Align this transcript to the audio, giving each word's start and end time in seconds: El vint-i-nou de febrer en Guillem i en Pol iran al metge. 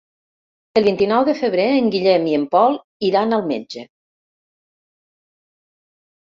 El 0.79 0.85
vint-i-nou 0.85 1.25
de 1.27 1.35
febrer 1.41 1.65
en 1.81 1.91
Guillem 1.95 2.25
i 2.29 2.33
en 2.37 2.47
Pol 2.55 2.79
iran 3.11 3.37
al 3.37 3.45
metge. 3.53 3.85